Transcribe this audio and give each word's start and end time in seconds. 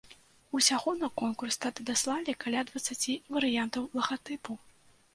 Усяго 0.59 0.89
на 1.01 1.09
конкурс 1.23 1.59
тады 1.67 1.87
даслалі 1.91 2.37
каля 2.47 2.65
дваццаці 2.73 3.13
варыянтаў 3.39 3.83
лагатыпу. 4.01 4.63